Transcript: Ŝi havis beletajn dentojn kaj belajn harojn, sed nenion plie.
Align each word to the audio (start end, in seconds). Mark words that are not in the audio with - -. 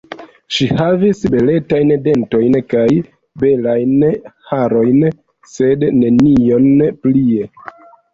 Ŝi 0.55 0.67
havis 0.77 1.19
beletajn 1.33 1.91
dentojn 2.07 2.57
kaj 2.73 2.85
belajn 3.43 3.93
harojn, 4.53 5.05
sed 5.53 5.85
nenion 5.99 6.81
plie. 7.05 7.47